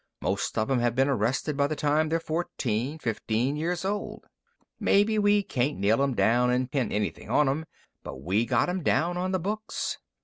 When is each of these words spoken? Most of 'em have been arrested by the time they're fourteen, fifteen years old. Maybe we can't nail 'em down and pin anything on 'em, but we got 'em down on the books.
Most 0.19 0.57
of 0.57 0.71
'em 0.71 0.79
have 0.79 0.95
been 0.95 1.07
arrested 1.09 1.55
by 1.55 1.67
the 1.67 1.75
time 1.75 2.09
they're 2.09 2.19
fourteen, 2.19 2.97
fifteen 2.97 3.55
years 3.55 3.85
old. 3.85 4.25
Maybe 4.79 5.19
we 5.19 5.43
can't 5.43 5.77
nail 5.77 6.01
'em 6.01 6.15
down 6.15 6.49
and 6.49 6.71
pin 6.71 6.91
anything 6.91 7.29
on 7.29 7.47
'em, 7.47 7.65
but 8.01 8.19
we 8.19 8.47
got 8.47 8.67
'em 8.67 8.81
down 8.81 9.15
on 9.15 9.31
the 9.31 9.37
books. 9.39 9.99